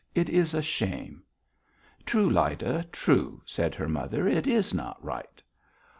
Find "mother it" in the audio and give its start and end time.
3.87-4.47